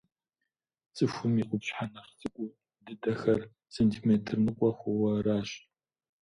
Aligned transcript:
Цӏыхум 0.95 1.33
и 1.41 1.43
къупщхьэ 1.49 1.85
нэхъ 1.93 2.11
цӏыкӏу 2.19 2.55
дыдэхэр 2.85 3.41
сантиметр 3.75 4.35
ныкъуэ 4.45 4.69
хъууэ 4.77 5.09
аращ. 5.17 5.49